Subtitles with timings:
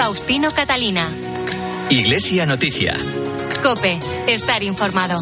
[0.00, 1.06] Faustino Catalina.
[1.90, 2.96] Iglesia Noticia.
[3.62, 5.20] Cope, estar informado.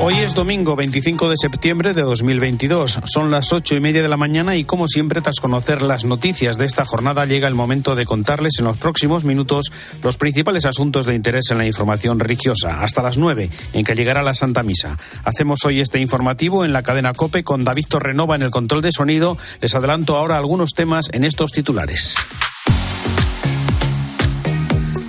[0.00, 2.98] Hoy es domingo 25 de septiembre de 2022.
[3.04, 6.58] Son las ocho y media de la mañana y como siempre tras conocer las noticias
[6.58, 9.70] de esta jornada llega el momento de contarles en los próximos minutos
[10.02, 14.24] los principales asuntos de interés en la información religiosa hasta las nueve en que llegará
[14.24, 14.98] la Santa Misa.
[15.24, 18.90] Hacemos hoy este informativo en la cadena Cope con David Torrenova en el control de
[18.90, 19.38] sonido.
[19.60, 22.16] Les adelanto ahora algunos temas en estos titulares.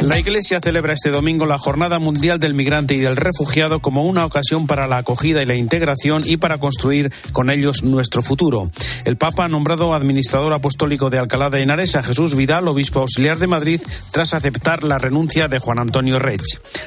[0.01, 4.25] La Iglesia celebra este domingo la Jornada Mundial del Migrante y del Refugiado como una
[4.25, 8.71] ocasión para la acogida y la integración y para construir con ellos nuestro futuro.
[9.05, 13.37] El Papa ha nombrado administrador apostólico de Alcalá de Henares a Jesús Vidal, obispo auxiliar
[13.37, 16.41] de Madrid, tras aceptar la renuncia de Juan Antonio Rech.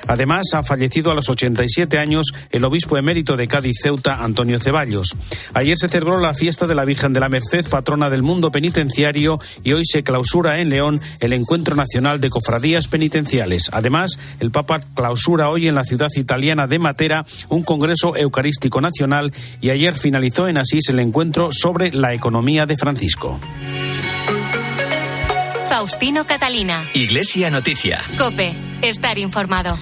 [0.09, 5.15] Además, ha fallecido a los 87 años el obispo emérito de Cádiz Ceuta, Antonio Ceballos.
[5.55, 9.39] Ayer se celebró la fiesta de la Virgen de la Merced, patrona del mundo penitenciario,
[9.63, 13.69] y hoy se clausura en León el Encuentro Nacional de Cofradías Penitenciarias penitenciales.
[13.73, 19.33] Además, el Papa clausura hoy en la ciudad italiana de Matera un Congreso Eucarístico Nacional
[19.61, 23.39] y ayer finalizó en Asís el encuentro sobre la economía de Francisco.
[25.69, 26.83] Faustino Catalina.
[26.95, 28.01] Iglesia Noticia.
[28.17, 29.77] Cope, estar informado.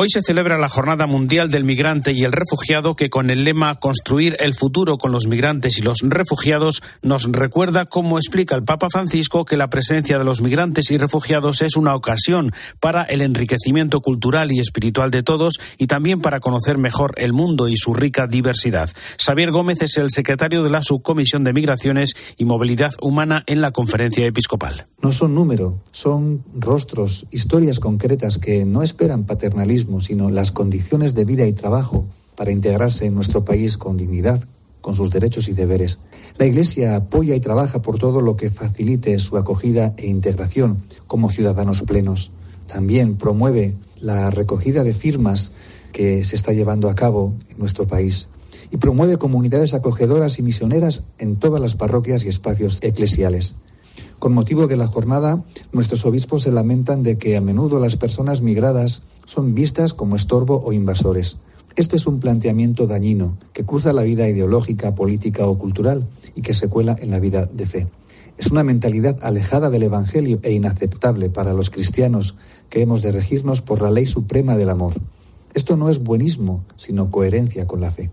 [0.00, 3.74] Hoy se celebra la Jornada Mundial del Migrante y el Refugiado que con el lema
[3.80, 8.86] Construir el futuro con los migrantes y los refugiados nos recuerda cómo explica el Papa
[8.92, 14.00] Francisco que la presencia de los migrantes y refugiados es una ocasión para el enriquecimiento
[14.00, 18.28] cultural y espiritual de todos y también para conocer mejor el mundo y su rica
[18.28, 18.88] diversidad.
[19.20, 23.72] Xavier Gómez es el secretario de la Subcomisión de Migraciones y Movilidad Humana en la
[23.72, 24.86] Conferencia Episcopal.
[25.02, 31.24] No son número, son rostros, historias concretas que no esperan paternalismo sino las condiciones de
[31.24, 34.40] vida y trabajo para integrarse en nuestro país con dignidad,
[34.80, 35.98] con sus derechos y deberes.
[36.36, 41.30] La Iglesia apoya y trabaja por todo lo que facilite su acogida e integración como
[41.30, 42.30] ciudadanos plenos.
[42.66, 45.52] También promueve la recogida de firmas
[45.92, 48.28] que se está llevando a cabo en nuestro país
[48.70, 53.56] y promueve comunidades acogedoras y misioneras en todas las parroquias y espacios eclesiales.
[54.18, 58.42] Con motivo de la jornada, nuestros obispos se lamentan de que a menudo las personas
[58.42, 61.38] migradas son vistas como estorbo o invasores.
[61.76, 66.52] Este es un planteamiento dañino que cruza la vida ideológica, política o cultural y que
[66.52, 67.86] se cuela en la vida de fe.
[68.38, 72.34] Es una mentalidad alejada del Evangelio e inaceptable para los cristianos
[72.70, 74.94] que hemos de regirnos por la ley suprema del amor.
[75.54, 78.10] Esto no es buenismo, sino coherencia con la fe.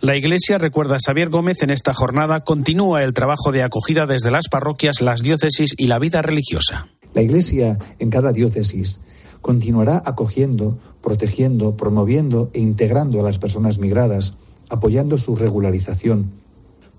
[0.00, 4.48] La Iglesia, recuerda Xavier Gómez, en esta jornada continúa el trabajo de acogida desde las
[4.48, 6.88] parroquias, las diócesis y la vida religiosa.
[7.14, 9.00] La Iglesia en cada diócesis
[9.40, 14.34] continuará acogiendo, protegiendo, promoviendo e integrando a las personas migradas,
[14.68, 16.30] apoyando su regularización,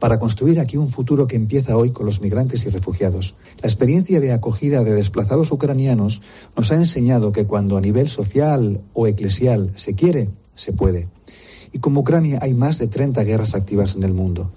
[0.06, 3.34] para construir aquí un futuro que empieza hoy con los migrantes y refugiados.
[3.64, 6.22] La experiencia de acogida de desplazados ucranianos
[6.56, 11.08] nos ha enseñado que cuando a nivel social o eclesial se quiere, se puede.
[11.74, 14.52] Y como Ucrania hay más de 30 guerras activas en el mundo.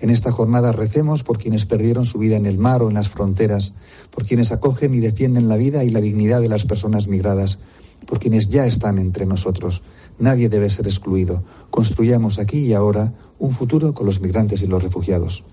[0.00, 3.10] En esta jornada recemos por quienes perdieron su vida en el mar o en las
[3.10, 3.74] fronteras,
[4.10, 7.58] por quienes acogen y defienden la vida y la dignidad de las personas migradas,
[8.06, 9.82] por quienes ya están entre nosotros.
[10.18, 11.42] Nadie debe ser excluido.
[11.70, 15.44] Construyamos aquí y ahora un futuro con los migrantes y los refugiados.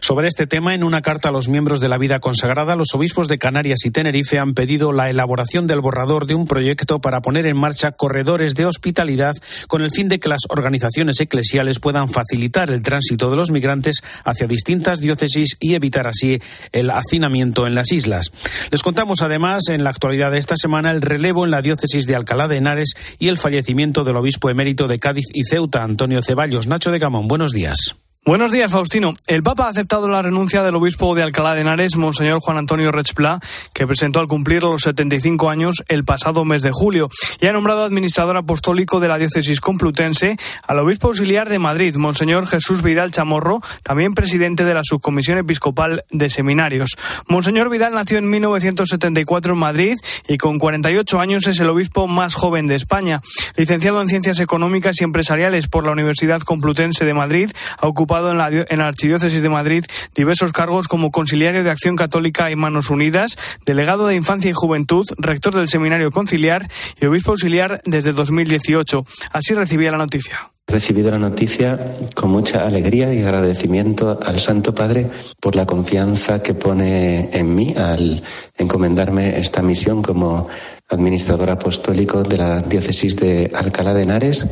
[0.00, 3.28] Sobre este tema, en una carta a los miembros de la vida consagrada, los obispos
[3.28, 7.46] de Canarias y Tenerife han pedido la elaboración del borrador de un proyecto para poner
[7.46, 9.34] en marcha corredores de hospitalidad
[9.68, 14.02] con el fin de que las organizaciones eclesiales puedan facilitar el tránsito de los migrantes
[14.24, 16.40] hacia distintas diócesis y evitar así
[16.72, 18.32] el hacinamiento en las islas.
[18.70, 22.16] Les contamos además en la actualidad de esta semana el relevo en la diócesis de
[22.16, 26.66] Alcalá de Henares y el fallecimiento del obispo emérito de Cádiz y Ceuta, Antonio Ceballos.
[26.66, 27.96] Nacho de Gamón, buenos días.
[28.26, 29.14] Buenos días, Faustino.
[29.26, 32.92] El Papa ha aceptado la renuncia del obispo de Alcalá de Henares, Monseñor Juan Antonio
[32.92, 33.40] Rechplá,
[33.72, 37.08] que presentó al cumplir los 75 años el pasado mes de julio,
[37.40, 42.46] y ha nombrado administrador apostólico de la diócesis complutense al obispo auxiliar de Madrid, Monseñor
[42.46, 46.98] Jesús Vidal Chamorro, también presidente de la Subcomisión Episcopal de Seminarios.
[47.26, 49.94] Monseñor Vidal nació en 1974 en Madrid
[50.28, 53.22] y con 48 años es el obispo más joven de España.
[53.56, 58.38] Licenciado en Ciencias Económicas y Empresariales por la Universidad Complutense de Madrid, ha ocupado en
[58.38, 59.84] la, en la Archidiócesis de Madrid
[60.14, 65.06] diversos cargos como conciliario de Acción Católica y Manos Unidas, delegado de Infancia y Juventud,
[65.18, 66.68] rector del Seminario Conciliar
[67.00, 69.04] y obispo auxiliar desde 2018.
[69.32, 70.50] Así recibía la noticia.
[70.66, 71.76] Recibido la noticia
[72.14, 75.08] con mucha alegría y agradecimiento al Santo Padre
[75.40, 78.22] por la confianza que pone en mí al
[78.56, 80.48] encomendarme esta misión como
[80.90, 84.46] administrador apostólico de la diócesis de Alcalá de Henares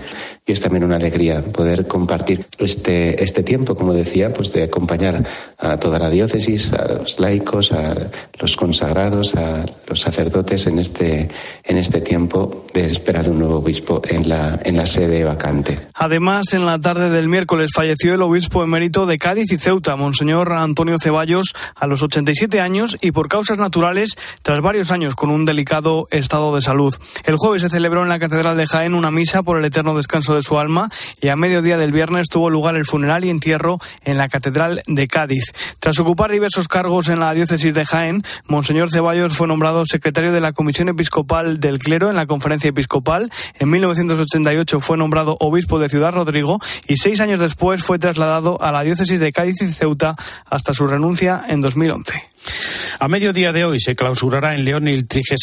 [0.49, 5.23] y es también una alegría poder compartir este, este tiempo, como decía, pues de acompañar
[5.58, 7.94] a toda la diócesis, a los laicos, a
[8.40, 11.29] los consagrados, a los sacerdotes en este,
[11.64, 15.79] en este tiempo de espera de un nuevo obispo en la, en la sede vacante.
[15.93, 20.55] Además, en la tarde del miércoles falleció el obispo emérito de Cádiz y Ceuta, Monseñor
[20.55, 25.44] Antonio Ceballos, a los 87 años y por causas naturales tras varios años con un
[25.44, 26.94] delicado estado de salud.
[27.25, 30.34] El jueves se celebró en la Catedral de Jaén una misa por el eterno descanso
[30.34, 30.88] de su alma
[31.22, 35.08] y a mediodía del viernes tuvo lugar el funeral y entierro en la Catedral de
[35.08, 35.54] Cádiz.
[35.80, 40.42] Tras ocupar diversos cargos en la diócesis de Jaén, Monseñor Ceballos fue nombrado secretario de
[40.42, 43.30] la Comisión Episcopal del Clero en la Conferencia Episcopal.
[43.58, 48.70] En 1988 fue nombrado obispo de Ciudad Rodrigo y seis años después fue trasladado a
[48.70, 50.14] la diócesis de Cádiz y Ceuta
[50.44, 52.22] hasta su renuncia en 2011.
[53.00, 55.38] A mediodía de hoy se clausurará en León el 33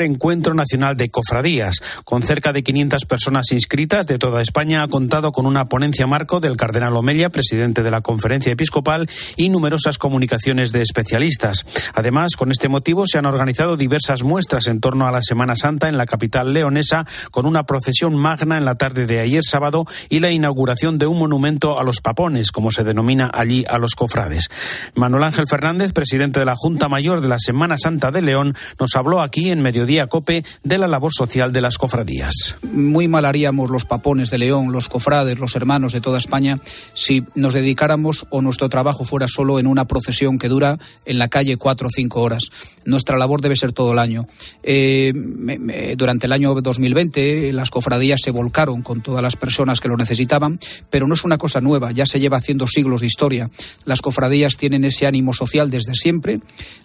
[0.00, 1.82] Encuentro Nacional de Cofradías.
[2.04, 6.38] Con cerca de 500 personas inscritas de toda España, ha contado con una ponencia marco
[6.38, 11.66] del Cardenal Omella, presidente de la Conferencia Episcopal, y numerosas comunicaciones de especialistas.
[11.94, 15.88] Además, con este motivo se han organizado diversas muestras en torno a la Semana Santa
[15.88, 20.20] en la capital leonesa, con una procesión magna en la tarde de ayer sábado y
[20.20, 24.50] la inauguración de un monumento a los papones, como se denomina allí a los cofrades.
[24.94, 28.94] Manuel Ángel Fernández, presidente de la Junta Mayor de la Semana Santa de León, nos
[28.94, 32.56] habló aquí en Mediodía Cope de la labor social de las cofradías.
[32.70, 36.60] Muy mal haríamos los papones de León, los cofrades, los hermanos de toda España,
[36.92, 40.76] si nos dedicáramos o nuestro trabajo fuera solo en una procesión que dura
[41.06, 42.50] en la calle cuatro o cinco horas.
[42.84, 44.26] Nuestra labor debe ser todo el año.
[44.62, 45.14] Eh,
[45.96, 50.60] durante el año 2020 las cofradías se volcaron con todas las personas que lo necesitaban,
[50.90, 53.50] pero no es una cosa nueva, ya se lleva haciendo siglos de historia.
[53.86, 56.40] Las cofradías tienen ese ánimo social desde siempre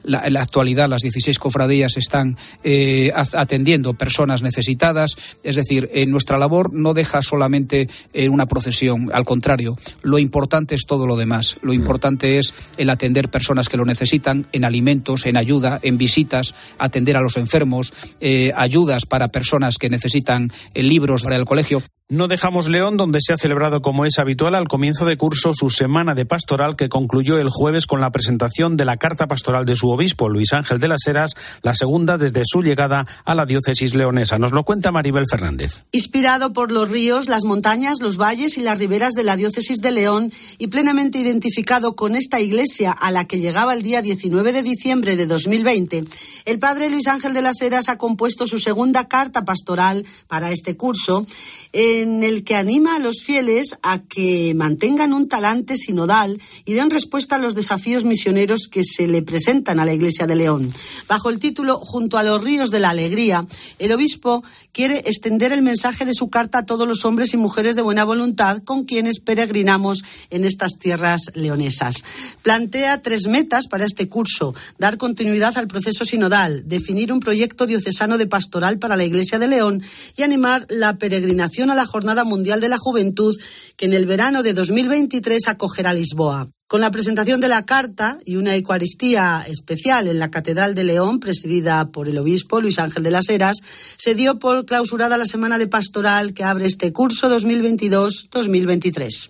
[0.08, 5.16] en la actualidad las 16 cofradías están eh, atendiendo personas necesitadas.
[5.44, 10.76] Es decir, en nuestra labor no deja solamente en una procesión, al contrario, lo importante
[10.76, 11.58] es todo lo demás.
[11.62, 16.54] Lo importante es el atender personas que lo necesitan en alimentos, en ayuda, en visitas,
[16.78, 21.82] atender a los enfermos, eh, ayudas para personas que necesitan eh, libros para el colegio.
[22.10, 25.70] No dejamos León, donde se ha celebrado, como es habitual, al comienzo de curso su
[25.70, 29.76] semana de pastoral que concluyó el jueves con la presentación de la carta pastoral de
[29.76, 31.32] su obispo, Luis Ángel de las Heras,
[31.64, 34.38] la segunda desde su llegada a la diócesis leonesa.
[34.38, 35.84] Nos lo cuenta Maribel Fernández.
[35.92, 39.92] Inspirado por los ríos, las montañas, los valles y las riberas de la diócesis de
[39.92, 44.64] León y plenamente identificado con esta iglesia a la que llegaba el día 19 de
[44.64, 46.06] diciembre de 2020,
[46.46, 50.78] el padre Luis Ángel de las Heras ha compuesto su segunda carta pastoral para este
[50.78, 51.28] curso.
[51.74, 56.74] Eh, en el que anima a los fieles a que mantengan un talante sinodal y
[56.74, 60.74] den respuesta a los desafíos misioneros que se le presentan a la Iglesia de León.
[61.08, 63.46] Bajo el título Junto a los ríos de la alegría,
[63.80, 64.44] el obispo
[64.78, 68.04] quiere extender el mensaje de su carta a todos los hombres y mujeres de buena
[68.04, 72.04] voluntad con quienes peregrinamos en estas tierras leonesas.
[72.44, 78.20] Plantea tres metas para este curso, dar continuidad al proceso sinodal, definir un proyecto diocesano
[78.20, 79.82] de pastoral para la Iglesia de León
[80.16, 83.36] y animar la peregrinación a la Jornada Mundial de la Juventud
[83.76, 86.48] que en el verano de 2023 acogerá Lisboa.
[86.68, 91.22] Con la presentación de la carta y una Eucaristía especial en la Catedral de León,
[91.22, 93.56] presidida por el obispo Luis Ángel de las Heras,
[93.96, 99.30] se dio por clausurada la semana de pastoral que abre este curso 2022-2023.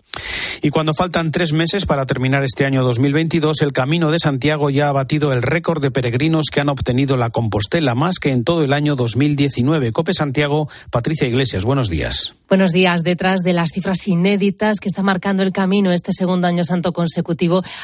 [0.63, 4.89] Y cuando faltan tres meses para terminar este año 2022, el Camino de Santiago ya
[4.89, 8.63] ha batido el récord de peregrinos que han obtenido la Compostela, más que en todo
[8.63, 9.91] el año 2019.
[9.91, 12.33] Cope Santiago, Patricia Iglesias, buenos días.
[12.49, 13.03] Buenos días.
[13.03, 17.26] Detrás de las cifras inéditas que está marcando el camino este segundo año santo consecutivo,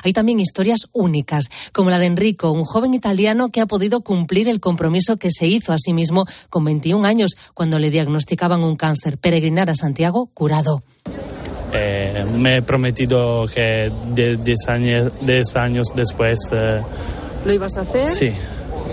[0.04, 4.50] hay también historias únicas, como la de Enrico, un joven italiano que ha podido cumplir
[4.50, 8.76] el compromiso que se hizo a sí mismo con 21 años cuando le diagnosticaban un
[8.76, 10.84] cáncer, peregrinar a Santiago curado.
[11.74, 16.40] Eh, me he prometido que 10 años, años después...
[16.52, 16.82] Eh,
[17.46, 18.10] ¿Lo ibas a hacer?
[18.10, 18.32] Sí.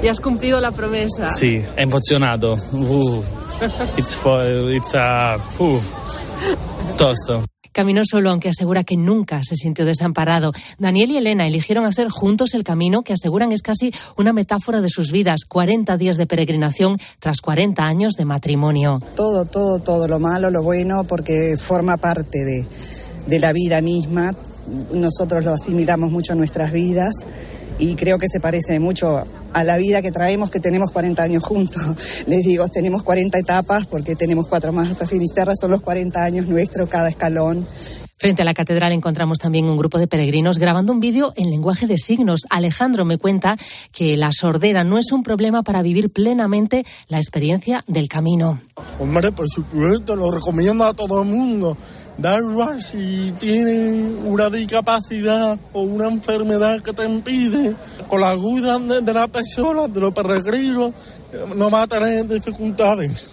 [0.03, 1.33] ¿Y has cumplido la promesa?
[1.33, 2.55] Sí, emocionado.
[2.73, 3.23] Uh,
[3.99, 4.43] it's for,
[4.73, 5.81] it's a, uh,
[6.97, 7.45] tosto.
[7.73, 10.53] Caminó solo, aunque asegura que nunca se sintió desamparado.
[10.79, 14.89] Daniel y Elena eligieron hacer juntos el camino que aseguran es casi una metáfora de
[14.89, 15.45] sus vidas.
[15.47, 19.01] 40 días de peregrinación tras 40 años de matrimonio.
[19.15, 24.35] Todo, todo, todo, lo malo, lo bueno, porque forma parte de, la vida misma.
[24.93, 27.15] Nosotros lo asimilamos mucho en nuestras vidas
[27.79, 31.43] y creo que se parece mucho a la vida que traemos, que tenemos 40 años
[31.43, 31.83] juntos.
[32.27, 36.47] Les digo, tenemos 40 etapas porque tenemos cuatro más hasta Finisterra, son los 40 años
[36.47, 37.67] nuestros, cada escalón.
[38.21, 41.87] Frente a la catedral encontramos también un grupo de peregrinos grabando un vídeo en lenguaje
[41.87, 42.43] de signos.
[42.51, 43.57] Alejandro me cuenta
[43.93, 48.61] que la sordera no es un problema para vivir plenamente la experiencia del camino.
[48.99, 51.79] Hombre, por supuesto, lo recomiendo a todo el mundo.
[52.21, 57.75] Da igual si tienes una discapacidad o una enfermedad que te impide,
[58.09, 60.93] con la ayuda de, la persona, de los peregrinos,
[61.57, 63.27] no va a tener dificultades.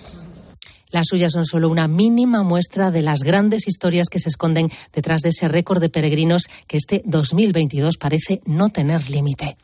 [0.90, 5.20] Las suyas son solo una mínima muestra de las grandes historias que se esconden detrás
[5.22, 9.58] de ese récord de peregrinos que este 2022 parece no tener límite.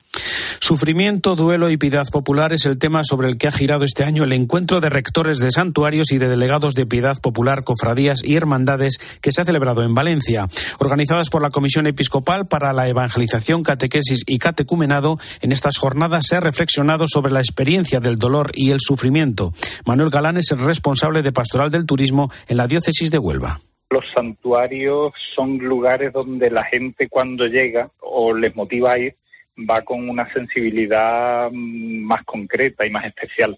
[0.63, 4.24] Sufrimiento, duelo y piedad popular es el tema sobre el que ha girado este año
[4.24, 8.98] el encuentro de rectores de santuarios y de delegados de piedad popular, cofradías y hermandades
[9.22, 10.48] que se ha celebrado en Valencia.
[10.79, 16.38] Organizadas por la Comisión Episcopal para la Evangelización, Catequesis y Catecumenado, en estas jornadas se
[16.38, 19.51] ha reflexionado sobre la experiencia del dolor y el sufrimiento.
[19.86, 23.60] Manuel Galán es el responsable de Pastoral del Turismo en la diócesis de Huelva.
[23.89, 29.15] Los santuarios son lugares donde la gente cuando llega o les motiva a ir
[29.57, 33.57] va con una sensibilidad mm, más concreta y más especial.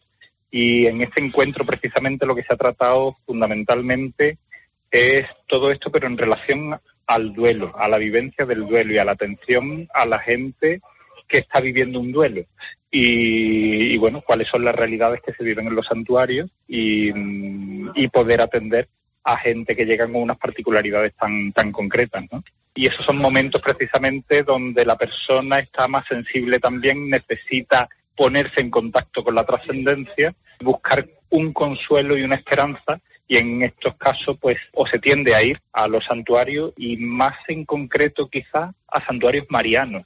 [0.52, 4.38] Y en este encuentro precisamente lo que se ha tratado fundamentalmente
[4.92, 9.06] es todo esto, pero en relación al duelo, a la vivencia del duelo y a
[9.06, 10.82] la atención a la gente
[11.28, 12.44] que está viviendo un duelo.
[12.92, 18.08] Y, bueno, cuáles son las realidades que se viven en los santuarios y, mm, y
[18.08, 18.88] poder atender
[19.26, 22.44] a gente que llega con unas particularidades tan, tan concretas, ¿no?
[22.76, 28.70] Y esos son momentos precisamente donde la persona está más sensible también, necesita ponerse en
[28.70, 34.58] contacto con la trascendencia, buscar un consuelo y una esperanza y en estos casos pues
[34.74, 39.48] o se tiende a ir a los santuarios y más en concreto quizás a santuarios
[39.50, 40.06] marianos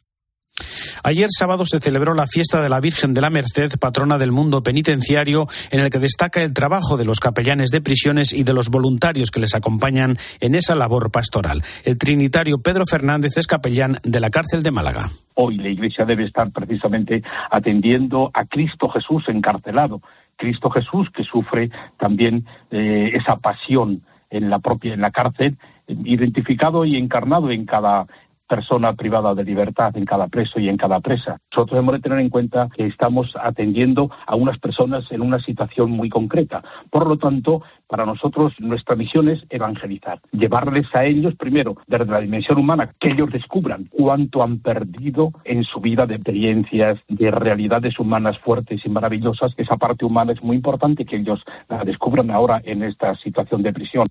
[1.04, 4.62] Ayer sábado se celebró la fiesta de la Virgen de la Merced, patrona del mundo
[4.62, 8.70] penitenciario, en el que destaca el trabajo de los capellanes de prisiones y de los
[8.70, 11.64] voluntarios que les acompañan en esa labor pastoral.
[11.84, 15.10] El trinitario Pedro Fernández es capellán de la cárcel de Málaga.
[15.36, 20.02] Hoy la Iglesia debe estar precisamente atendiendo a Cristo Jesús encarcelado.
[20.36, 26.86] Cristo Jesús que sufre también eh, esa pasión en la propia en la cárcel identificado
[26.86, 28.06] y encarnado en cada
[28.50, 31.38] persona privada de libertad en cada preso y en cada presa.
[31.56, 35.92] Nosotros hemos de tener en cuenta que estamos atendiendo a unas personas en una situación
[35.92, 36.64] muy concreta.
[36.90, 42.20] Por lo tanto, para nosotros nuestra misión es evangelizar, llevarles a ellos primero desde la
[42.20, 48.00] dimensión humana, que ellos descubran cuánto han perdido en su vida de experiencias, de realidades
[48.00, 49.54] humanas fuertes y maravillosas.
[49.58, 53.74] Esa parte humana es muy importante que ellos la descubran ahora en esta situación de
[53.74, 54.06] prisión.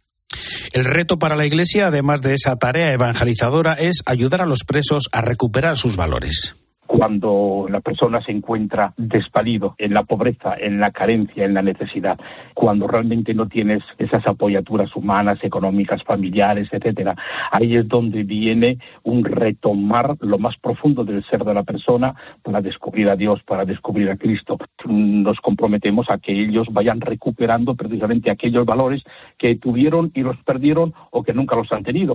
[0.73, 5.09] El reto para la Iglesia, además de esa tarea evangelizadora, es ayudar a los presos
[5.13, 6.55] a recuperar sus valores
[6.99, 12.19] cuando la persona se encuentra despalido en la pobreza, en la carencia, en la necesidad,
[12.55, 17.15] cuando realmente no tienes esas apoyaturas humanas, económicas, familiares, etcétera.
[17.53, 22.61] Ahí es donde viene un retomar lo más profundo del ser de la persona para
[22.61, 24.59] descubrir a Dios, para descubrir a Cristo.
[24.85, 29.05] Nos comprometemos a que ellos vayan recuperando precisamente aquellos valores
[29.37, 32.15] que tuvieron y los perdieron o que nunca los han tenido.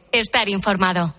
[0.11, 1.15] estar informado.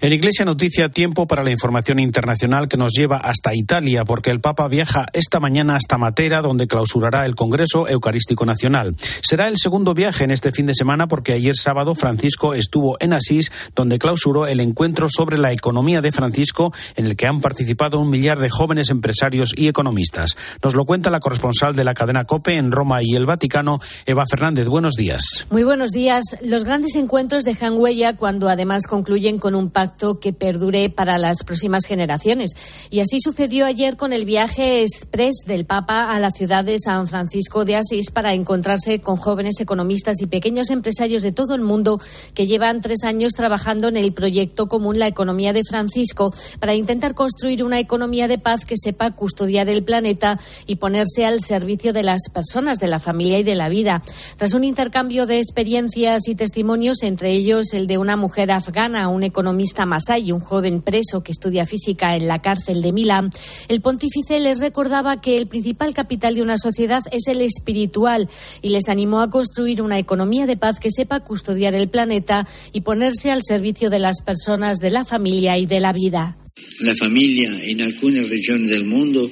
[0.00, 4.40] En Iglesia Noticia, tiempo para la información internacional que nos lleva hasta Italia, porque el
[4.40, 8.94] Papa viaja esta mañana hasta Matera, donde clausurará el Congreso Eucarístico Nacional.
[9.22, 13.14] Será el segundo viaje en este fin de semana, porque ayer sábado Francisco estuvo en
[13.14, 17.98] Asís, donde clausuró el encuentro sobre la economía de Francisco, en el que han participado
[17.98, 20.36] un millar de jóvenes empresarios y economistas.
[20.62, 24.24] Nos lo cuenta la corresponsal de la cadena COPE en Roma y el Vaticano, Eva
[24.30, 24.68] Fernández.
[24.68, 25.46] Buenos días.
[25.50, 26.22] Muy buenos días.
[26.42, 31.44] Los grandes encuentros dejan huella cuando además concluyen con un pacto que perdure para las
[31.44, 32.50] próximas generaciones.
[32.90, 37.08] Y así sucedió ayer con el viaje express del Papa a la ciudad de San
[37.08, 42.00] Francisco de Asís para encontrarse con jóvenes economistas y pequeños empresarios de todo el mundo
[42.34, 47.14] que llevan tres años trabajando en el proyecto común La Economía de Francisco para intentar
[47.14, 52.02] construir una economía de paz que sepa custodiar el planeta y ponerse al servicio de
[52.02, 54.02] las personas, de la familia y de la vida.
[54.36, 59.22] Tras un intercambio de experiencias y testimonios, entre ellos el de una mujer afgana, un
[59.22, 63.30] economista Masai, un joven preso que estudia física en la cárcel de Milán,
[63.68, 68.28] el pontífice les recordaba que el principal capital de una sociedad es el espiritual
[68.62, 72.80] y les animó a construir una economía de paz que sepa custodiar el planeta y
[72.80, 76.36] ponerse al servicio de las personas, de la familia y de la vida.
[76.80, 79.30] La familia en algunas regiones del mundo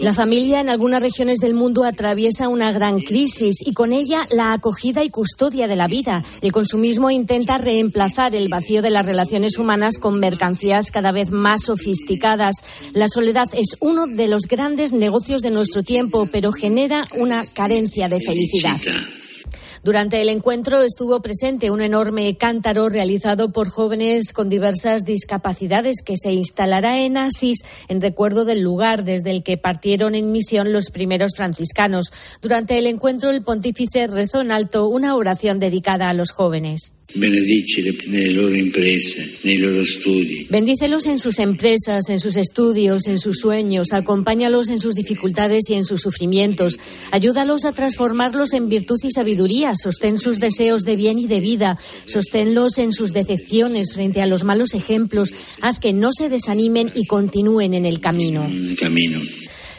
[0.00, 4.52] la familia en algunas regiones del mundo atraviesa una gran crisis y con ella la
[4.52, 6.24] acogida y custodia de la vida.
[6.40, 11.62] El consumismo intenta reemplazar el vacío de las relaciones humanas con mercancías cada vez más
[11.64, 12.56] sofisticadas.
[12.92, 18.08] La soledad es uno de los grandes negocios de nuestro tiempo, pero genera una carencia
[18.08, 18.80] de felicidad.
[19.86, 26.16] Durante el encuentro estuvo presente un enorme cántaro realizado por jóvenes con diversas discapacidades que
[26.16, 30.90] se instalará en Asís en recuerdo del lugar desde el que partieron en misión los
[30.90, 32.12] primeros franciscanos.
[32.42, 36.95] Durante el encuentro el pontífice rezó en alto una oración dedicada a los jóvenes.
[40.50, 45.74] Bendícelos en sus empresas, en sus estudios, en sus sueños, acompáñalos en sus dificultades y
[45.74, 46.78] en sus sufrimientos,
[47.10, 51.78] ayúdalos a transformarlos en virtud y sabiduría, sostén sus deseos de bien y de vida,
[52.06, 57.06] sosténlos en sus decepciones frente a los malos ejemplos, haz que no se desanimen y
[57.06, 58.46] continúen en el camino.
[58.78, 59.20] camino.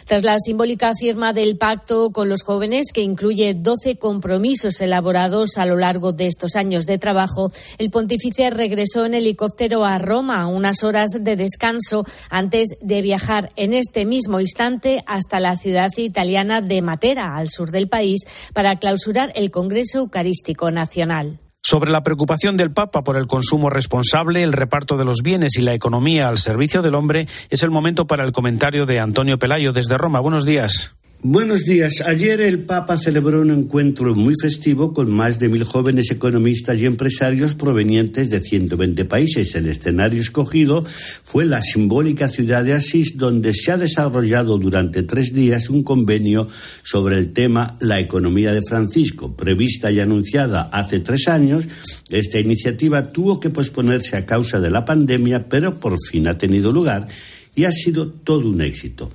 [0.07, 5.65] Tras la simbólica firma del pacto con los jóvenes, que incluye 12 compromisos elaborados a
[5.65, 10.85] lo largo de estos años de trabajo, el pontífice regresó en helicóptero a Roma unas
[10.85, 16.81] horas de descanso antes de viajar en este mismo instante hasta la ciudad italiana de
[16.81, 18.21] Matera, al sur del país,
[18.53, 21.37] para clausurar el Congreso Eucarístico Nacional.
[21.69, 25.61] Sobre la preocupación del Papa por el consumo responsable, el reparto de los bienes y
[25.61, 29.73] la economía al servicio del hombre, es el momento para el comentario de Antonio Pelayo
[29.73, 30.21] desde Roma.
[30.21, 30.96] Buenos días.
[31.23, 32.01] Buenos días.
[32.05, 36.85] Ayer el Papa celebró un encuentro muy festivo con más de mil jóvenes economistas y
[36.85, 39.55] empresarios provenientes de 120 países.
[39.55, 40.85] El escenario escogido
[41.23, 46.47] fue la simbólica ciudad de Asís, donde se ha desarrollado durante tres días un convenio
[46.83, 49.35] sobre el tema La economía de Francisco.
[49.35, 51.65] Prevista y anunciada hace tres años,
[52.09, 56.71] esta iniciativa tuvo que posponerse a causa de la pandemia, pero por fin ha tenido
[56.71, 57.07] lugar
[57.55, 59.09] y ha sido todo un éxito.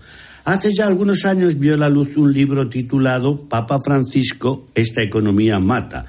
[0.44, 6.06] Hace ya algunos años vio la luz un libro titulado Papa Francisco, esta economía mata.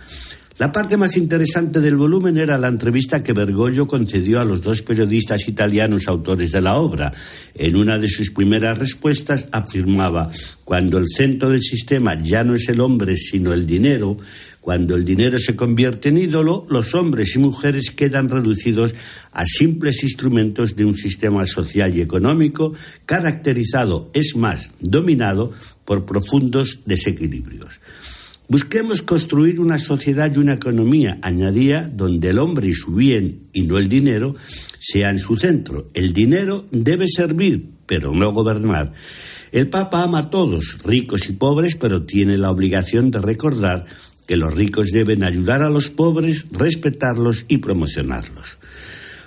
[0.58, 4.82] La parte más interesante del volumen era la entrevista que Bergoglio concedió a los dos
[4.82, 7.12] periodistas italianos autores de la obra.
[7.54, 10.32] En una de sus primeras respuestas afirmaba,
[10.64, 14.18] cuando el centro del sistema ya no es el hombre sino el dinero,
[14.64, 18.96] cuando el dinero se convierte en ídolo, los hombres y mujeres quedan reducidos
[19.34, 22.74] a simples instrumentos de un sistema social y económico
[23.06, 25.52] caracterizado, es más, dominado
[25.84, 27.82] por profundos desequilibrios.
[28.48, 33.64] Busquemos construir una sociedad y una economía, añadía, donde el hombre y su bien, y
[33.64, 34.34] no el dinero,
[34.80, 35.90] sean su centro.
[35.94, 38.94] El dinero debe servir, pero no gobernar.
[39.52, 43.86] El Papa ama a todos, ricos y pobres, pero tiene la obligación de recordar
[44.26, 48.58] que los ricos deben ayudar a los pobres, respetarlos y promocionarlos.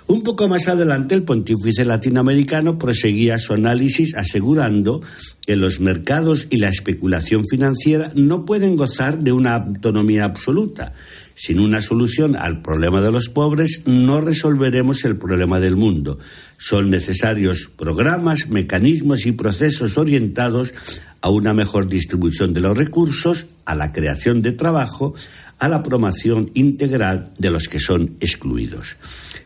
[0.08, 5.00] Un poco más adelante, el pontífice latinoamericano proseguía su análisis asegurando
[5.44, 10.92] que los mercados y la especulación financiera no pueden gozar de una autonomía absoluta.
[11.34, 16.20] Sin una solución al problema de los pobres, no resolveremos el problema del mundo.
[16.56, 20.72] Son necesarios programas, mecanismos y procesos orientados
[21.20, 25.14] a una mejor distribución de los recursos, a la creación de trabajo,
[25.58, 28.96] a la promoción integral de los que son excluidos.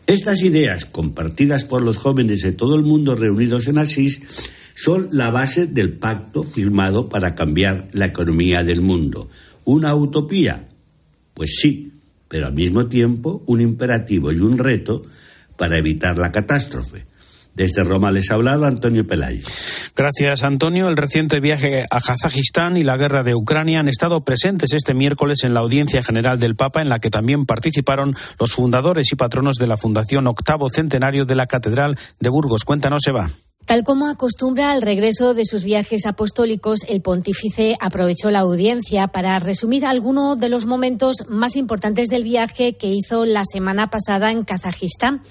[0.07, 4.23] Estas ideas, compartidas por los jóvenes de todo el mundo reunidos en Asís,
[4.75, 9.29] son la base del pacto firmado para cambiar la economía del mundo.
[9.64, 10.68] ¿Una utopía?
[11.35, 11.92] Pues sí,
[12.29, 15.05] pero al mismo tiempo un imperativo y un reto
[15.57, 17.10] para evitar la catástrofe.
[17.55, 19.47] Desde Roma les ha hablado Antonio Pelayo.
[19.97, 20.89] Gracias, Antonio.
[20.89, 25.45] El reciente viaje a Kazajistán y la guerra de Ucrania han estado presentes este miércoles
[25.45, 29.57] en la audiencia general del Papa, en la que también participaron los fundadores y patronos
[29.57, 32.65] de la Fundación Octavo Centenario de la Catedral de Burgos.
[32.65, 33.31] Cuéntanos, Eva.
[33.66, 39.38] Tal como acostumbra al regreso de sus viajes apostólicos, el pontífice aprovechó la audiencia para
[39.38, 44.42] resumir algunos de los momentos más importantes del viaje que hizo la semana pasada en
[44.42, 45.23] Kazajistán.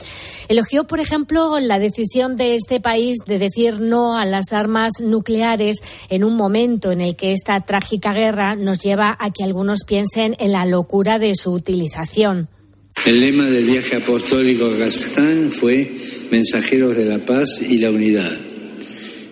[0.47, 5.83] Elogió, por ejemplo, la decisión de este país de decir no a las armas nucleares
[6.07, 10.37] en un momento en el que esta trágica guerra nos lleva a que algunos piensen
[10.39, 12.47] en la locura de su utilización.
[13.05, 15.89] El lema del viaje apostólico a Kazajstán fue
[16.31, 18.39] mensajeros de la paz y la unidad.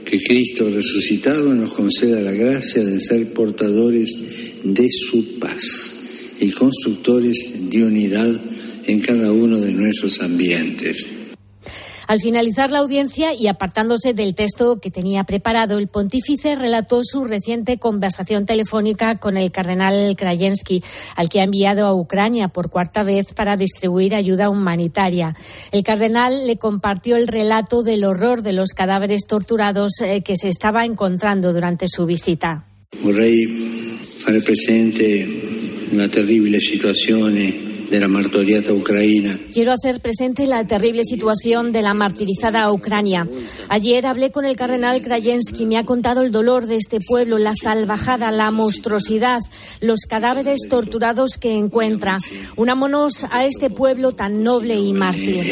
[0.05, 4.15] Que Cristo resucitado nos conceda la gracia de ser portadores
[4.63, 5.93] de su paz
[6.39, 8.39] y constructores de unidad
[8.85, 11.16] en cada uno de nuestros ambientes.
[12.07, 17.25] Al finalizar la audiencia y apartándose del texto que tenía preparado, el pontífice relató su
[17.25, 20.81] reciente conversación telefónica con el cardenal Krajewski,
[21.17, 25.35] al que ha enviado a Ucrania por cuarta vez para distribuir ayuda humanitaria.
[25.73, 30.47] El cardenal le compartió el relato del horror de los cadáveres torturados eh, que se
[30.47, 32.63] estaba encontrando durante su visita.
[35.91, 36.07] Una
[37.89, 39.37] de la martoriata ucraina.
[39.53, 43.27] Quiero hacer presente la terrible situación de la martirizada Ucrania.
[43.69, 47.53] Ayer hablé con el cardenal Krajewski, me ha contado el dolor de este pueblo, la
[47.53, 49.39] salvajada, la monstruosidad,
[49.79, 52.17] los cadáveres torturados que encuentra.
[52.55, 55.45] Unámonos a este pueblo tan noble y mártir.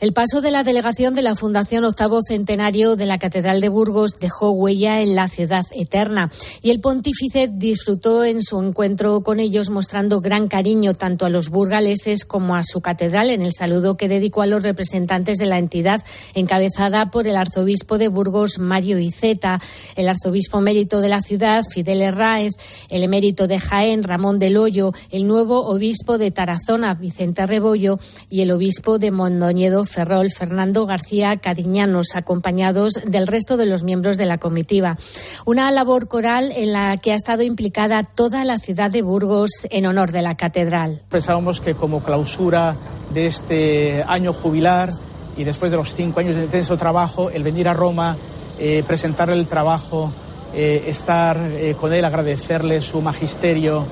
[0.00, 4.12] El paso de la delegación de la Fundación Octavo Centenario de la Catedral de Burgos
[4.20, 6.30] dejó huella en la ciudad eterna
[6.62, 11.48] y el pontífice disfrutó en su encuentro con ellos mostrando gran cariño tanto a los
[11.48, 15.58] burgaleses como a su catedral en el saludo que dedicó a los representantes de la
[15.58, 16.00] entidad
[16.32, 19.60] encabezada por el arzobispo de Burgos Mario Iceta,
[19.96, 22.52] el arzobispo emérito de la ciudad Fidel Herráez,
[22.88, 27.98] el emérito de Jaén Ramón del Hoyo, el nuevo obispo de Tarazona Vicente Rebollo
[28.30, 34.16] y el obispo de Mondoñedo Ferrol, Fernando García Cadiñanos, acompañados del resto de los miembros
[34.16, 34.96] de la comitiva.
[35.44, 39.86] Una labor coral en la que ha estado implicada toda la ciudad de Burgos en
[39.86, 41.02] honor de la catedral.
[41.08, 42.76] Pensábamos que como clausura
[43.12, 44.90] de este año jubilar
[45.36, 48.16] y después de los cinco años de intenso trabajo, el venir a Roma,
[48.58, 50.12] eh, presentarle el trabajo,
[50.54, 53.86] eh, estar eh, con él, agradecerle su magisterio,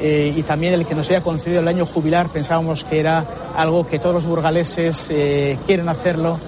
[0.00, 3.24] eh, y también el que nos haya concedido el año jubilar, pensábamos que era
[3.56, 6.38] algo que todos los burgaleses eh, quieren hacerlo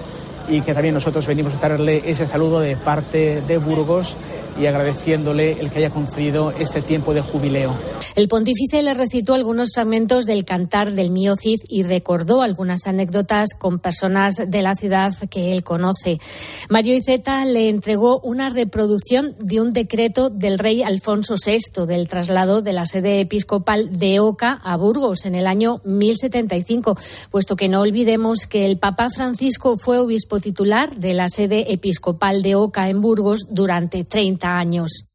[0.48, 4.16] y que también nosotros venimos a traerle ese saludo de parte de Burgos
[4.60, 7.74] y agradeciéndole el que haya concedido este tiempo de jubileo.
[8.14, 13.50] El pontífice le recitó algunos fragmentos del cantar del Mio Cid y recordó algunas anécdotas
[13.58, 16.18] con personas de la ciudad que él conoce.
[16.68, 22.60] Mario Iceta le entregó una reproducción de un decreto del rey Alfonso VI del traslado
[22.60, 26.98] de la sede episcopal de Oca a Burgos en el año 1075,
[27.30, 32.42] puesto que no olvidemos que el Papa Francisco fue obispo titular de la sede episcopal
[32.42, 35.06] de Oca en Burgos durante 30 años.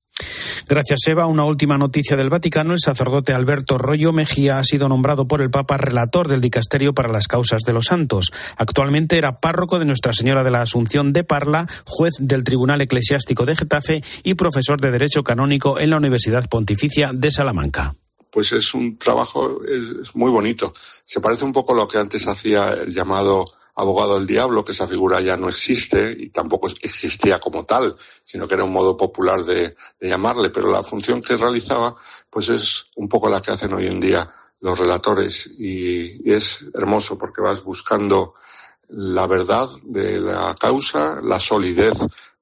[0.68, 1.28] Gracias, Eva.
[1.28, 2.74] Una última noticia del Vaticano.
[2.74, 7.12] El sacerdote Alberto Rollo Mejía ha sido nombrado por el Papa relator del Dicasterio para
[7.12, 8.32] las Causas de los Santos.
[8.58, 13.46] Actualmente era párroco de Nuestra Señora de la Asunción de Parla, juez del Tribunal Eclesiástico
[13.46, 17.94] de Getafe y profesor de Derecho Canónico en la Universidad Pontificia de Salamanca.
[18.32, 20.72] Pues es un trabajo es muy bonito.
[21.06, 23.46] Se parece un poco a lo que antes hacía el llamado
[23.78, 28.48] abogado del diablo, que esa figura ya no existe y tampoco existía como tal, sino
[28.48, 31.96] que era un modo popular de, llamarle, pero la función que realizaba
[32.30, 34.28] pues es un poco la que hacen hoy en día
[34.62, 38.34] los relatores y, es hermoso porque vas buscando
[38.90, 41.94] la verdad de la causa, la solidez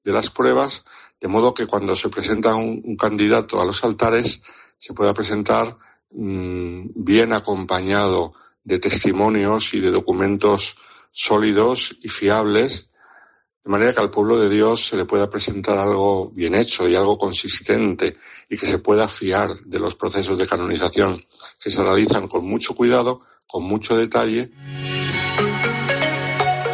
[0.04, 0.84] de las pruebas,
[1.20, 4.40] de modo que cuando se presenta un candidato a los altares
[4.78, 5.76] se pueda presentar
[6.10, 8.32] mmm, bien acompañado
[8.64, 10.76] de testimonios y de documentos
[11.12, 12.90] sólidos y fiables,
[13.64, 16.94] de manera que al pueblo de Dios se le pueda presentar algo bien hecho y
[16.94, 18.16] algo consistente
[18.48, 21.24] y que se pueda fiar de los procesos de canonización
[21.62, 24.50] que se realizan con mucho cuidado, con mucho detalle.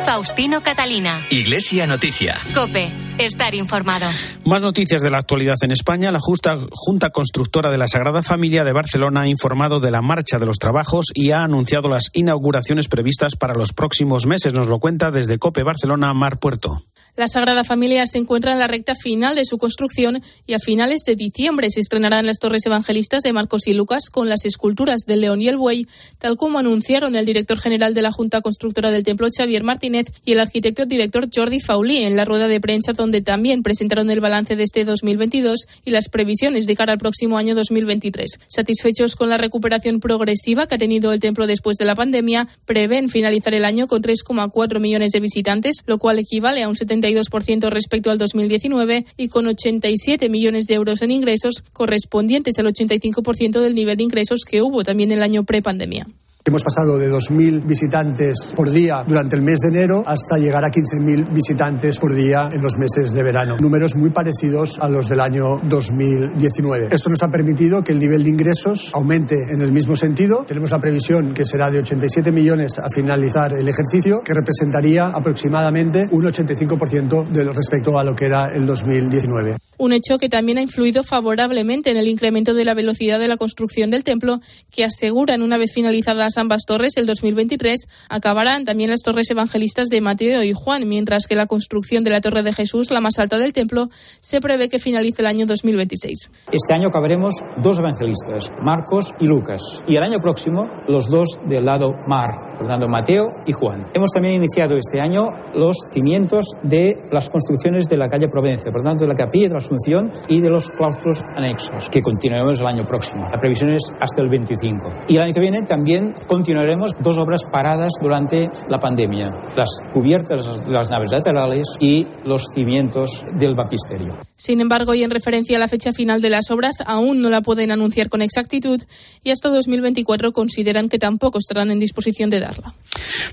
[0.05, 1.25] Faustino Catalina.
[1.31, 2.39] Iglesia Noticia.
[2.55, 3.12] Cope.
[3.19, 4.07] Estar informado.
[4.45, 6.11] Más noticias de la actualidad en España.
[6.11, 10.39] La Justa, Junta Constructora de la Sagrada Familia de Barcelona ha informado de la marcha
[10.39, 14.55] de los trabajos y ha anunciado las inauguraciones previstas para los próximos meses.
[14.55, 16.83] Nos lo cuenta desde Cope Barcelona, Mar Puerto.
[17.15, 21.03] La Sagrada Familia se encuentra en la recta final de su construcción y a finales
[21.07, 25.21] de diciembre se estrenarán las torres evangelistas de Marcos y Lucas con las esculturas del
[25.21, 25.87] león y el buey,
[26.19, 30.33] tal como anunciaron el director general de la Junta Constructora del Templo, Xavier Martínez, y
[30.33, 34.55] el arquitecto director Jordi Faulí en la rueda de prensa donde también presentaron el balance
[34.55, 38.39] de este 2022 y las previsiones de cara al próximo año 2023.
[38.47, 43.09] Satisfechos con la recuperación progresiva que ha tenido el templo después de la pandemia, prevén
[43.09, 48.13] finalizar el año con 3,4 millones de visitantes, lo cual equivale a un 72% respecto
[48.13, 53.97] al 2019 y con 87 millones de euros en ingresos, correspondientes al 85% del nivel
[53.97, 56.07] de ingresos que hubo también el año prepandemia.
[56.45, 60.73] Hemos pasado de 2.000 visitantes por día durante el mes de enero hasta llegar a
[60.73, 63.59] 15.000 visitantes por día en los meses de verano.
[63.61, 66.89] Números muy parecidos a los del año 2019.
[66.91, 70.45] Esto nos ha permitido que el nivel de ingresos aumente en el mismo sentido.
[70.45, 76.09] Tenemos la previsión que será de 87 millones a finalizar el ejercicio, que representaría aproximadamente
[76.11, 80.63] un 85% de respecto a lo que era el 2019 un hecho que también ha
[80.63, 85.43] influido favorablemente en el incremento de la velocidad de la construcción del templo, que aseguran
[85.43, 90.53] una vez finalizadas ambas torres el 2023, acabarán también las torres evangelistas de Mateo y
[90.53, 93.89] Juan, mientras que la construcción de la Torre de Jesús, la más alta del templo,
[94.21, 96.31] se prevé que finalice el año 2026.
[96.53, 101.65] Este año acabaremos dos evangelistas, Marcos y Lucas, y el año próximo los dos del
[101.65, 103.85] lado mar, por tanto Mateo y Juan.
[103.95, 108.83] Hemos también iniciado este año los cimientos de las construcciones de la calle Provencia, por
[108.83, 112.67] tanto de la capilla de la Asunción y de los claustros anexos, que continuaremos el
[112.67, 113.29] año próximo.
[113.31, 114.93] La previsión es hasta el 25.
[115.09, 120.67] Y el año que viene también continuaremos dos obras paradas durante la pandemia, las cubiertas
[120.67, 124.17] de las naves laterales y los cimientos del baptisterio.
[124.37, 127.43] Sin embargo, y en referencia a la fecha final de las obras, aún no la
[127.43, 128.83] pueden anunciar con exactitud
[129.23, 132.75] y hasta 2024 consideran que tampoco estarán en disposición de darla.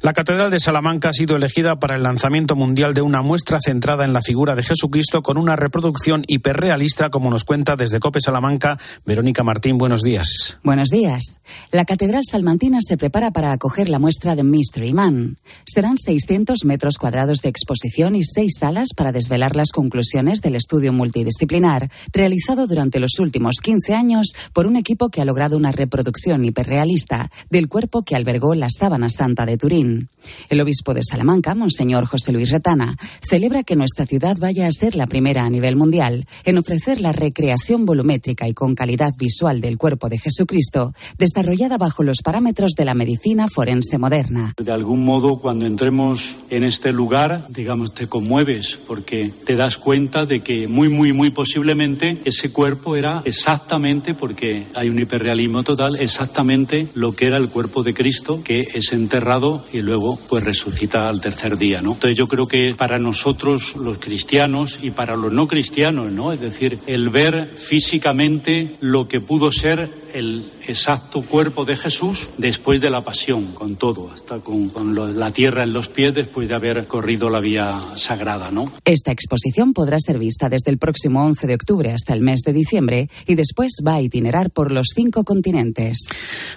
[0.01, 4.05] La Catedral de Salamanca ha sido elegida para el lanzamiento mundial de una muestra centrada
[4.05, 8.77] en la figura de Jesucristo con una reproducción hiperrealista, como nos cuenta desde Cope Salamanca
[9.05, 9.77] Verónica Martín.
[9.77, 10.57] Buenos días.
[10.63, 11.39] Buenos días.
[11.71, 15.37] La Catedral Salmantina se prepara para acoger la muestra de Mystery Man.
[15.65, 20.93] Serán 600 metros cuadrados de exposición y seis salas para desvelar las conclusiones del estudio
[20.93, 26.45] multidisciplinar realizado durante los últimos 15 años por un equipo que ha logrado una reproducción
[26.45, 30.09] hiperrealista del cuerpo que albergó la sábana santa de Turín.
[30.49, 34.95] El obispo de Salamanca, Monseñor José Luis Retana, celebra que nuestra ciudad vaya a ser
[34.95, 39.77] la primera a nivel mundial en ofrecer la recreación volumétrica y con calidad visual del
[39.77, 44.53] cuerpo de Jesucristo, desarrollada bajo los parámetros de la medicina forense moderna.
[44.57, 50.25] De algún modo, cuando entremos en este lugar, digamos, te conmueves porque te das cuenta
[50.25, 55.95] de que muy, muy, muy posiblemente ese cuerpo era exactamente, porque hay un hiperrealismo total,
[55.95, 61.07] exactamente lo que era el cuerpo de Cristo, que es enterrado y luego pues resucita
[61.07, 61.93] al tercer día, ¿no?
[61.93, 66.31] Entonces yo creo que para nosotros los cristianos y para los no cristianos, ¿no?
[66.31, 72.81] Es decir, el ver físicamente lo que pudo ser el exacto cuerpo de Jesús después
[72.81, 76.49] de la pasión, con todo, hasta con, con lo, la tierra en los pies después
[76.49, 78.71] de haber corrido la vía sagrada, ¿no?
[78.85, 82.53] Esta exposición podrá ser vista desde el próximo 11 de octubre hasta el mes de
[82.53, 86.07] diciembre y después va a itinerar por los cinco continentes.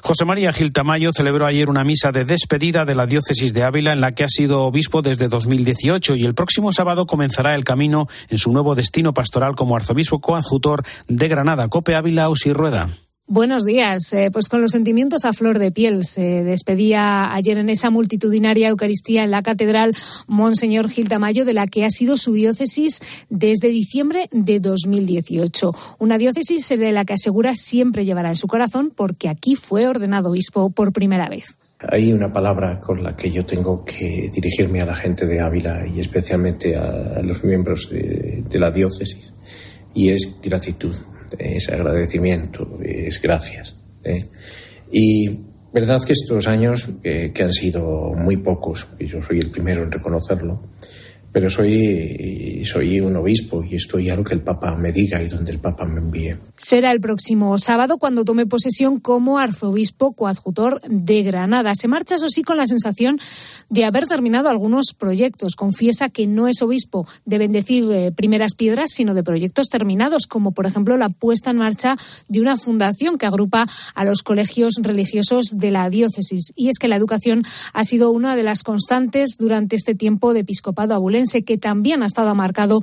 [0.03, 3.93] José María Gil Tamayo celebró ayer una misa de despedida de la diócesis de Ávila
[3.93, 8.09] en la que ha sido obispo desde 2018 y el próximo sábado comenzará el camino
[8.29, 12.89] en su nuevo destino pastoral como arzobispo coadjutor de Granada, Cope Ávila, y Rueda.
[13.29, 14.13] Buenos días.
[14.13, 18.69] Eh, pues con los sentimientos a flor de piel se despedía ayer en esa multitudinaria
[18.69, 19.95] Eucaristía en la Catedral
[20.27, 25.73] Monseñor Gil Tamayo, de la que ha sido su diócesis desde diciembre de 2018.
[26.01, 30.31] Una diócesis de la que asegura siempre llevará en su corazón porque aquí fue ordenado
[30.31, 31.57] obispo por primera vez.
[31.79, 35.87] Hay una palabra con la que yo tengo que dirigirme a la gente de Ávila
[35.87, 39.33] y especialmente a los miembros de, de la diócesis
[39.95, 40.95] y es gratitud
[41.39, 43.77] es agradecimiento, es gracias.
[44.05, 44.27] ¿eh?
[44.91, 45.29] Y
[45.73, 49.83] verdad que estos años, eh, que han sido muy pocos, y yo soy el primero
[49.83, 50.61] en reconocerlo,
[51.33, 55.29] pero soy, soy un obispo y estoy a lo que el Papa me diga y
[55.29, 56.37] donde el Papa me envíe.
[56.57, 61.75] Será el próximo sábado cuando tome posesión como arzobispo coadjutor de Granada.
[61.75, 63.19] Se marcha, eso sí, con la sensación
[63.71, 65.57] de haber terminado algunos proyectos.
[65.57, 70.53] Confiesa que no es obispo de bendecir eh, primeras piedras, sino de proyectos terminados, como
[70.53, 71.97] por ejemplo la puesta en marcha
[72.29, 76.53] de una fundación que agrupa a los colegios religiosos de la diócesis.
[76.57, 77.43] Y es que la educación
[77.73, 82.07] ha sido una de las constantes durante este tiempo de episcopado abulense que también ha
[82.07, 82.81] estado marcado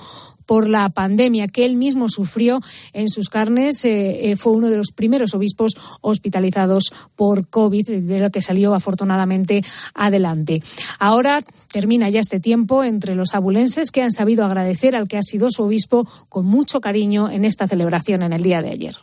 [0.49, 2.59] por la pandemia que él mismo sufrió
[2.93, 3.85] en sus carnes.
[3.85, 8.73] Eh, eh, fue uno de los primeros obispos hospitalizados por COVID, de lo que salió
[8.73, 10.63] afortunadamente adelante.
[10.97, 15.23] Ahora termina ya este tiempo entre los abulenses que han sabido agradecer al que ha
[15.23, 18.95] sido su obispo con mucho cariño en esta celebración en el día de ayer.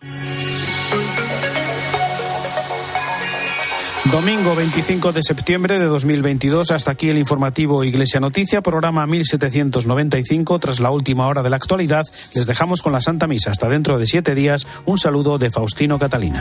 [4.16, 6.70] Domingo 25 de septiembre de 2022.
[6.70, 10.58] Hasta aquí el informativo Iglesia Noticia, programa 1795.
[10.58, 13.50] Tras la última hora de la actualidad, les dejamos con la Santa Misa.
[13.50, 14.66] Hasta dentro de siete días.
[14.86, 16.40] Un saludo de Faustino Catalina.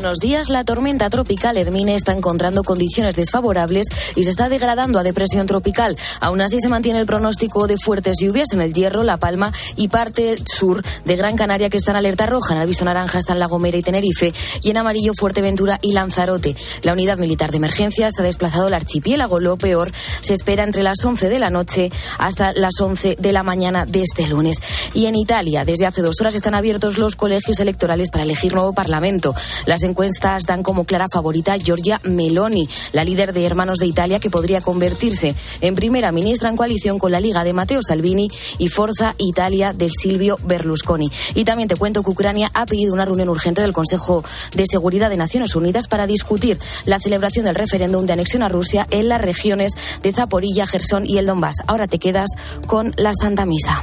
[0.00, 0.48] Buenos días.
[0.48, 3.86] La tormenta tropical Hermine está encontrando condiciones desfavorables
[4.16, 5.94] y se está degradando a depresión tropical.
[6.20, 9.88] Aún así se mantiene el pronóstico de fuertes lluvias en el Hierro, La Palma y
[9.88, 12.54] parte sur de Gran Canaria que está en alerta roja.
[12.54, 14.32] En aviso naranja están La Gomera y Tenerife
[14.62, 16.56] y en amarillo Fuerteventura y Lanzarote.
[16.82, 19.38] La unidad militar de emergencias ha desplazado al archipiélago.
[19.38, 23.42] Lo peor se espera entre las 11 de la noche hasta las 11 de la
[23.42, 24.56] mañana de este lunes.
[24.94, 28.72] Y en Italia, desde hace dos horas están abiertos los colegios electorales para elegir nuevo
[28.72, 29.34] parlamento.
[29.66, 34.20] Las encuestas dan como clara favorita a Giorgia Meloni, la líder de Hermanos de Italia
[34.20, 38.68] que podría convertirse en primera ministra en coalición con la Liga de Matteo Salvini y
[38.68, 41.10] Forza Italia de Silvio Berlusconi.
[41.34, 44.24] Y también te cuento que Ucrania ha pedido una reunión urgente del Consejo
[44.54, 48.86] de Seguridad de Naciones Unidas para discutir la celebración del referéndum de anexión a Rusia
[48.90, 49.72] en las regiones
[50.02, 51.56] de Zaporilla, Gerson y el Donbass.
[51.66, 52.30] Ahora te quedas
[52.66, 53.82] con la Santa Misa.